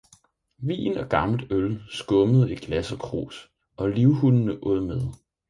[0.57, 5.01] vin og gammelt øl skummede i glas og krus, og livhundene åd med.